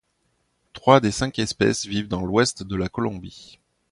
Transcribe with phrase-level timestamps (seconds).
[0.73, 3.59] Trois des cinq espèces vivent dans l'ouest de la Colombie.